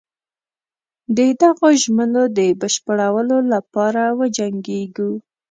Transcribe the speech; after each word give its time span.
د 1.17 1.19
دغو 1.41 1.69
ژمنو 1.81 2.23
د 2.37 2.39
بشپړولو 2.61 3.37
لپاره 3.53 4.03
وجنګیږو. 4.19 5.11